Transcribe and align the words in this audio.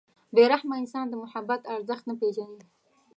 •بې 0.35 0.43
رحمه 0.51 0.75
انسان 0.81 1.05
د 1.09 1.13
محبت 1.23 1.61
ارزښت 1.75 2.03
نه 2.09 2.15
پېژني. 2.21 2.59